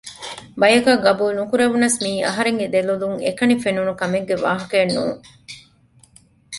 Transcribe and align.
ބަޔަކަށް 0.61 1.03
ޤަބޫލް 1.05 1.35
ނުކުރެވުނަސް 1.39 1.97
މިއީ 2.03 2.19
އަހަރެންގެ 2.27 2.67
ދެލޮލުން 2.73 3.17
އެކަނި 3.25 3.55
ފެނުނު 3.63 3.93
ކަމެއްގެ 3.99 4.35
ވާހަކައެއް 4.43 4.93
ނޫން 4.95 5.17